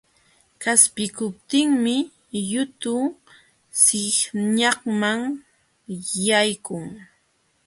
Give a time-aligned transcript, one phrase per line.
[0.61, 1.95] Qaspikuptinmi
[2.51, 2.95] yutu
[3.83, 5.19] sihñanman
[6.25, 6.85] yaykun.